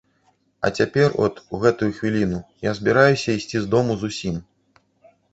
[0.59, 4.35] А цяпер от, у гэтую хвіліну, я збіраюся ісці з дому зусім.